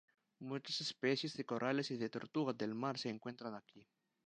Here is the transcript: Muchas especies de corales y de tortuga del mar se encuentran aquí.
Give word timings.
Muchas 0.39 0.81
especies 0.81 1.35
de 1.35 1.45
corales 1.45 1.91
y 1.91 1.97
de 1.97 2.09
tortuga 2.09 2.53
del 2.53 2.73
mar 2.73 2.97
se 2.97 3.09
encuentran 3.09 3.53
aquí. 3.53 3.85